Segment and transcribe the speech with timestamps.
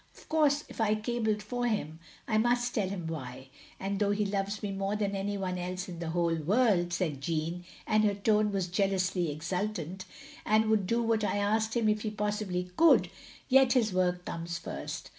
[0.17, 3.49] Of course if I cabled for him, I must tell him why.
[3.79, 7.21] And though he loves me more than any one else in the whole world," said
[7.21, 10.05] Jeanne, and her tone was jealotisly exultant,
[10.43, 13.11] "and would do what I asked him if he possibly could—
[13.51, 15.09] ^yet his work comes first.